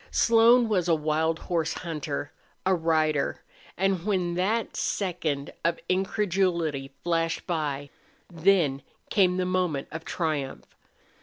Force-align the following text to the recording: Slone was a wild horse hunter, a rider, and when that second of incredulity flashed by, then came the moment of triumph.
Slone 0.09 0.67
was 0.67 0.87
a 0.87 0.95
wild 0.95 1.37
horse 1.37 1.73
hunter, 1.73 2.31
a 2.65 2.73
rider, 2.73 3.43
and 3.77 4.03
when 4.03 4.33
that 4.33 4.75
second 4.75 5.53
of 5.63 5.77
incredulity 5.87 6.89
flashed 7.03 7.45
by, 7.45 7.91
then 8.27 8.81
came 9.11 9.37
the 9.37 9.45
moment 9.45 9.89
of 9.91 10.03
triumph. 10.03 10.65